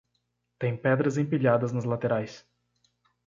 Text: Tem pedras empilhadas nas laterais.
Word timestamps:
Tem 0.57 0.75
pedras 0.75 1.15
empilhadas 1.19 1.71
nas 1.71 1.83
laterais. 1.85 2.43